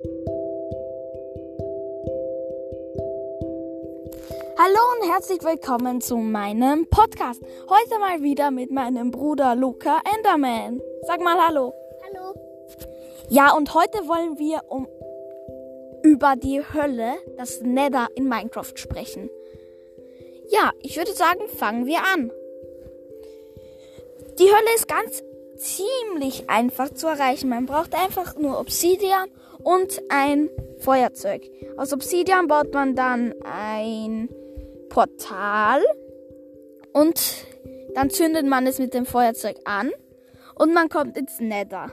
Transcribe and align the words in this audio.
Hallo 0.00 0.12
und 4.94 5.10
herzlich 5.10 5.42
willkommen 5.42 6.00
zu 6.00 6.18
meinem 6.18 6.88
Podcast. 6.88 7.42
Heute 7.68 7.98
mal 7.98 8.22
wieder 8.22 8.52
mit 8.52 8.70
meinem 8.70 9.10
Bruder 9.10 9.56
Luca 9.56 10.00
Enderman. 10.14 10.80
Sag 11.02 11.20
mal 11.20 11.44
Hallo. 11.44 11.74
Hallo. 12.06 12.32
Ja, 13.28 13.52
und 13.56 13.74
heute 13.74 14.06
wollen 14.06 14.38
wir 14.38 14.60
um 14.68 14.86
über 16.04 16.36
die 16.36 16.62
Hölle, 16.62 17.14
das 17.36 17.60
Nether 17.62 18.06
in 18.14 18.28
Minecraft 18.28 18.76
sprechen. 18.76 19.28
Ja, 20.48 20.70
ich 20.80 20.96
würde 20.96 21.12
sagen, 21.12 21.48
fangen 21.48 21.86
wir 21.86 22.04
an. 22.14 22.30
Die 24.38 24.44
Hölle 24.44 24.74
ist 24.76 24.86
ganz 24.86 25.24
ziemlich 25.58 26.48
einfach 26.48 26.90
zu 26.90 27.06
erreichen. 27.06 27.48
Man 27.48 27.66
braucht 27.66 27.94
einfach 27.94 28.36
nur 28.36 28.58
Obsidian 28.58 29.28
und 29.62 30.00
ein 30.08 30.48
Feuerzeug. 30.80 31.42
Aus 31.76 31.92
Obsidian 31.92 32.46
baut 32.46 32.72
man 32.72 32.94
dann 32.94 33.34
ein 33.44 34.28
Portal 34.88 35.82
und 36.92 37.46
dann 37.94 38.10
zündet 38.10 38.46
man 38.46 38.66
es 38.66 38.78
mit 38.78 38.94
dem 38.94 39.06
Feuerzeug 39.06 39.56
an 39.64 39.90
und 40.54 40.72
man 40.72 40.88
kommt 40.88 41.16
ins 41.16 41.40
Nether. 41.40 41.90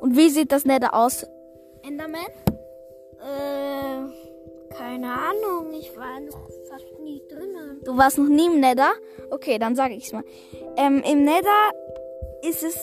Und 0.00 0.16
wie 0.16 0.28
sieht 0.28 0.52
das 0.52 0.64
Nether 0.64 0.94
aus, 0.94 1.26
Enderman? 1.82 2.26
Äh, 3.20 4.74
keine 4.74 5.12
Ahnung. 5.12 5.72
Ich 5.72 5.96
war 5.96 6.20
noch 6.20 6.48
fast 6.68 7.00
nie 7.02 7.22
drinnen. 7.28 7.80
Du 7.84 7.96
warst 7.96 8.18
noch 8.18 8.28
nie 8.28 8.46
im 8.46 8.60
Nether? 8.60 8.92
Okay, 9.30 9.58
dann 9.58 9.74
sage 9.76 9.94
ich's 9.94 10.12
mal. 10.12 10.24
Ähm, 10.76 11.02
Im 11.04 11.24
Nether 11.24 11.70
ist 12.42 12.62
es 12.62 12.76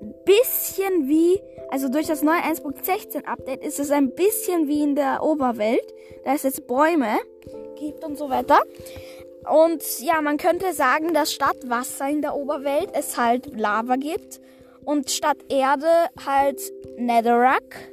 ein 0.00 0.14
bisschen 0.24 1.08
wie, 1.08 1.40
also 1.70 1.88
durch 1.88 2.06
das 2.06 2.22
neue 2.22 2.40
1.16 2.40 3.24
Update 3.24 3.64
ist 3.64 3.80
es 3.80 3.90
ein 3.90 4.14
bisschen 4.14 4.68
wie 4.68 4.82
in 4.82 4.94
der 4.94 5.22
Oberwelt. 5.22 5.92
Da 6.24 6.34
ist 6.34 6.44
jetzt 6.44 6.66
Bäume 6.66 7.18
gibt 7.76 8.04
und 8.04 8.16
so 8.18 8.30
weiter. 8.30 8.60
Und 9.48 9.82
ja, 10.00 10.20
man 10.20 10.38
könnte 10.38 10.72
sagen, 10.72 11.14
dass 11.14 11.32
statt 11.32 11.56
Wasser 11.66 12.08
in 12.08 12.20
der 12.20 12.34
Oberwelt 12.34 12.90
es 12.94 13.16
halt 13.16 13.58
Lava 13.58 13.96
gibt 13.96 14.40
und 14.84 15.10
statt 15.10 15.38
Erde 15.48 15.88
halt 16.24 16.60
Netherrack. 16.96 17.92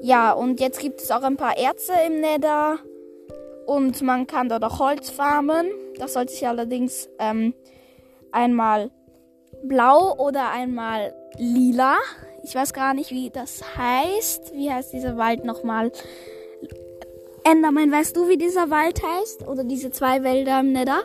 Ja, 0.00 0.32
und 0.32 0.60
jetzt 0.60 0.80
gibt 0.80 1.00
es 1.00 1.10
auch 1.10 1.22
ein 1.22 1.36
paar 1.36 1.56
Erze 1.56 1.94
im 2.06 2.20
Nether 2.20 2.78
und 3.66 4.02
man 4.02 4.26
kann 4.26 4.48
dort 4.48 4.62
auch 4.62 4.78
Holz 4.78 5.10
farmen. 5.10 5.70
Das 5.98 6.12
sollte 6.12 6.32
sich 6.32 6.46
allerdings 6.46 7.08
ähm, 7.18 7.54
einmal 8.30 8.90
blau 9.68 10.14
oder 10.18 10.50
einmal 10.50 11.14
lila. 11.36 11.96
Ich 12.42 12.54
weiß 12.54 12.72
gar 12.72 12.94
nicht, 12.94 13.10
wie 13.10 13.30
das 13.30 13.76
heißt. 13.76 14.52
Wie 14.52 14.70
heißt 14.70 14.92
dieser 14.92 15.16
Wald 15.16 15.44
nochmal? 15.44 15.90
Enderman, 17.44 17.90
weißt 17.90 18.16
du, 18.16 18.28
wie 18.28 18.36
dieser 18.36 18.70
Wald 18.70 19.02
heißt? 19.02 19.46
Oder 19.48 19.64
diese 19.64 19.90
zwei 19.90 20.22
Wälder 20.22 20.60
im 20.60 20.72
Nether? 20.72 21.02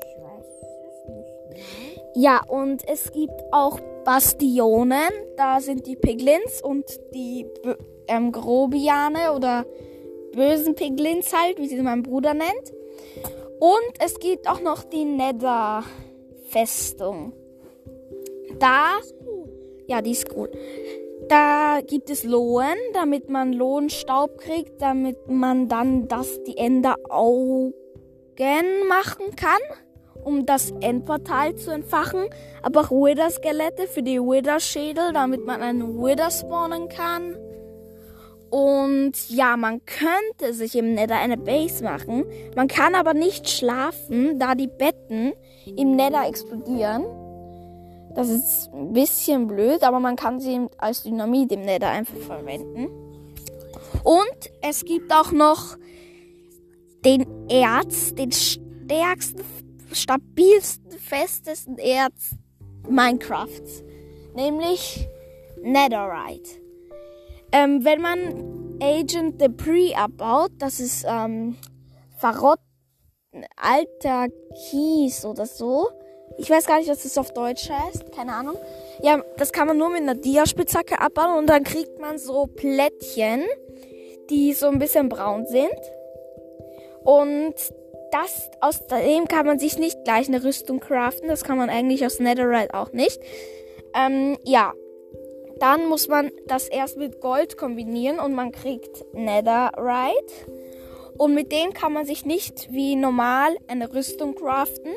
Ich 0.00 0.22
weiß 0.22 0.46
es 0.46 1.08
nicht. 1.54 2.02
Ja, 2.14 2.42
und 2.46 2.86
es 2.88 3.12
gibt 3.12 3.40
auch 3.52 3.80
Bastionen. 4.04 5.10
Da 5.36 5.60
sind 5.60 5.86
die 5.86 5.96
Piglins 5.96 6.62
und 6.62 6.84
die 7.14 7.46
ähm, 8.06 8.32
Grobiane 8.32 9.32
oder 9.34 9.66
bösen 10.34 10.74
Piglins 10.74 11.32
halt, 11.32 11.58
wie 11.58 11.68
sie 11.68 11.80
mein 11.82 12.02
Bruder 12.02 12.34
nennt. 12.34 12.72
Und 13.60 13.92
es 14.04 14.18
gibt 14.20 14.48
auch 14.48 14.60
noch 14.60 14.84
die 14.84 15.04
Nether-Festung. 16.48 17.32
Da, 18.58 18.98
ja, 19.86 20.02
die 20.02 20.12
ist 20.12 20.26
cool. 20.34 20.50
Da 21.28 21.80
gibt 21.86 22.10
es 22.10 22.24
Lohen, 22.24 22.76
damit 22.94 23.28
man 23.28 23.52
Lohenstaub 23.52 24.38
kriegt, 24.38 24.80
damit 24.80 25.28
man 25.28 25.68
dann 25.68 26.08
das 26.08 26.42
die 26.44 26.56
Enderaugen 26.56 27.74
machen 28.88 29.36
kann, 29.36 29.60
um 30.24 30.46
das 30.46 30.72
Endportal 30.80 31.54
zu 31.56 31.70
entfachen. 31.70 32.28
Aber 32.62 32.80
auch 32.80 32.90
Wither-Skelette 32.90 33.86
für 33.86 34.02
die 34.02 34.18
Wither-Schädel, 34.18 35.12
damit 35.12 35.44
man 35.44 35.60
einen 35.60 35.98
Wither 35.98 36.30
spawnen 36.30 36.88
kann. 36.88 37.36
Und 38.50 39.12
ja, 39.28 39.56
man 39.56 39.82
könnte 39.84 40.54
sich 40.54 40.74
im 40.76 40.94
Nether 40.94 41.16
eine 41.16 41.36
Base 41.36 41.84
machen. 41.84 42.24
Man 42.56 42.68
kann 42.68 42.94
aber 42.94 43.12
nicht 43.12 43.48
schlafen, 43.48 44.38
da 44.38 44.54
die 44.54 44.68
Betten 44.68 45.34
im 45.76 45.96
Nether 45.96 46.26
explodieren. 46.26 47.04
Das 48.14 48.28
ist 48.30 48.70
ein 48.72 48.92
bisschen 48.92 49.46
blöd, 49.46 49.82
aber 49.82 50.00
man 50.00 50.16
kann 50.16 50.40
sie 50.40 50.66
als 50.78 51.02
Dynamit 51.02 51.52
im 51.52 51.60
Nether 51.60 51.90
einfach 51.90 52.16
verwenden. 52.16 52.88
Und 54.02 54.50
es 54.62 54.84
gibt 54.84 55.12
auch 55.12 55.30
noch 55.30 55.76
den 57.04 57.26
Erz, 57.48 58.14
den 58.14 58.32
stärksten, 58.32 59.42
stabilsten, 59.92 60.92
festesten 60.98 61.78
Erz 61.78 62.34
Minecrafts. 62.88 63.84
Nämlich 64.34 65.06
Netherite. 65.62 66.67
Ähm, 67.52 67.84
wenn 67.84 68.00
man 68.00 68.78
Agent 68.80 69.40
Debris 69.40 69.94
abbaut, 69.94 70.50
das 70.58 70.80
ist 70.80 71.04
ähm, 71.08 71.56
verrotten 72.16 72.64
alter 73.56 74.28
Kies 74.70 75.24
oder 75.24 75.46
so. 75.46 75.88
Ich 76.36 76.50
weiß 76.50 76.66
gar 76.66 76.78
nicht, 76.78 76.88
was 76.88 77.02
das 77.02 77.18
auf 77.18 77.32
Deutsch 77.32 77.68
heißt. 77.68 78.12
Keine 78.14 78.34
Ahnung. 78.34 78.56
Ja, 79.02 79.22
das 79.36 79.52
kann 79.52 79.66
man 79.66 79.78
nur 79.78 79.88
mit 79.88 80.02
einer 80.02 80.14
Diaspitzhacke 80.14 81.00
abbauen 81.00 81.38
und 81.38 81.46
dann 81.46 81.64
kriegt 81.64 81.98
man 81.98 82.18
so 82.18 82.46
Plättchen, 82.46 83.44
die 84.30 84.52
so 84.52 84.66
ein 84.66 84.78
bisschen 84.78 85.08
braun 85.08 85.46
sind. 85.46 85.78
Und 87.04 87.54
das, 88.12 88.50
aus 88.60 88.86
dem 88.86 89.26
kann 89.26 89.46
man 89.46 89.58
sich 89.58 89.78
nicht 89.78 90.04
gleich 90.04 90.28
eine 90.28 90.44
Rüstung 90.44 90.80
craften. 90.80 91.28
Das 91.28 91.44
kann 91.44 91.58
man 91.58 91.70
eigentlich 91.70 92.04
aus 92.04 92.20
Netherite 92.20 92.74
auch 92.74 92.92
nicht. 92.92 93.20
Ähm, 93.94 94.36
ja. 94.44 94.72
Dann 95.60 95.88
muss 95.88 96.08
man 96.08 96.30
das 96.46 96.68
erst 96.68 96.96
mit 96.96 97.20
Gold 97.20 97.56
kombinieren 97.56 98.18
und 98.18 98.34
man 98.34 98.52
kriegt 98.52 99.04
Netherite. 99.12 100.32
Und 101.16 101.34
mit 101.34 101.50
dem 101.50 101.72
kann 101.72 101.92
man 101.92 102.06
sich 102.06 102.24
nicht 102.24 102.72
wie 102.72 102.94
normal 102.94 103.56
eine 103.66 103.92
Rüstung 103.92 104.36
craften, 104.36 104.92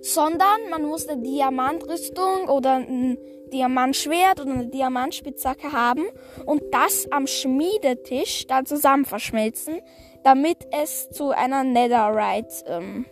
sondern 0.00 0.70
man 0.70 0.84
muss 0.84 1.08
eine 1.08 1.20
Diamantrüstung 1.22 2.48
oder 2.48 2.76
ein 2.76 3.18
Diamantschwert 3.52 4.40
oder 4.40 4.52
eine 4.52 4.66
Diamantspitzhacke 4.68 5.72
haben 5.72 6.04
und 6.46 6.62
das 6.72 7.10
am 7.10 7.26
Schmiedetisch 7.26 8.46
dann 8.46 8.66
zusammen 8.66 9.04
verschmelzen, 9.04 9.80
damit 10.24 10.58
es 10.72 11.10
zu 11.10 11.30
einer 11.30 11.64
Netherite, 11.64 12.64
ähm, 12.66 13.06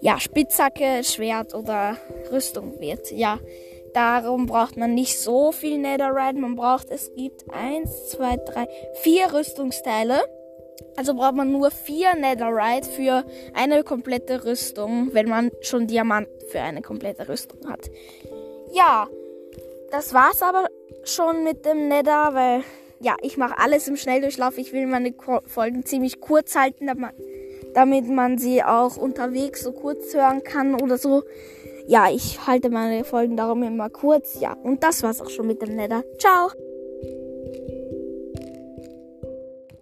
ja, 0.00 0.18
Spitzhacke, 0.18 1.02
Schwert 1.04 1.54
oder 1.54 1.96
Rüstung 2.32 2.80
wird. 2.80 3.10
Ja, 3.10 3.38
darum 3.94 4.46
braucht 4.46 4.76
man 4.76 4.94
nicht 4.94 5.18
so 5.18 5.52
viel 5.52 5.78
Netherite. 5.78 6.38
Man 6.38 6.56
braucht, 6.56 6.90
es 6.90 7.12
gibt 7.14 7.44
eins, 7.50 8.08
zwei, 8.08 8.36
drei, 8.36 8.68
vier 9.02 9.32
Rüstungsteile. 9.32 10.22
Also 10.96 11.14
braucht 11.14 11.34
man 11.34 11.52
nur 11.52 11.70
vier 11.70 12.14
Netherite 12.14 12.88
für 12.88 13.24
eine 13.54 13.84
komplette 13.84 14.44
Rüstung, 14.44 15.10
wenn 15.12 15.28
man 15.28 15.50
schon 15.60 15.86
Diamant 15.86 16.28
für 16.48 16.60
eine 16.60 16.82
komplette 16.82 17.28
Rüstung 17.28 17.70
hat. 17.70 17.90
Ja, 18.72 19.08
das 19.90 20.14
war's 20.14 20.42
aber 20.42 20.66
schon 21.04 21.44
mit 21.44 21.64
dem 21.64 21.88
Nether, 21.88 22.30
weil 22.32 22.62
ja, 23.00 23.16
ich 23.22 23.36
mache 23.36 23.58
alles 23.58 23.88
im 23.88 23.96
Schnelldurchlauf. 23.96 24.58
Ich 24.58 24.72
will 24.72 24.86
meine 24.86 25.14
Folgen 25.46 25.84
ziemlich 25.84 26.20
kurz 26.20 26.54
halten, 26.54 26.90
damit 27.74 28.08
man 28.08 28.38
sie 28.38 28.62
auch 28.62 28.96
unterwegs 28.96 29.62
so 29.62 29.72
kurz 29.72 30.14
hören 30.14 30.42
kann 30.42 30.80
oder 30.80 30.98
so. 30.98 31.22
Ja, 31.90 32.08
ich 32.08 32.46
halte 32.46 32.70
meine 32.70 33.02
Folgen 33.02 33.36
darum 33.36 33.64
immer 33.64 33.90
kurz. 33.90 34.38
Ja, 34.38 34.52
und 34.62 34.84
das 34.84 35.02
war's 35.02 35.20
auch 35.20 35.28
schon 35.28 35.48
mit 35.48 35.60
dem 35.60 35.74
Nether. 35.74 36.04
Ciao! 36.18 36.52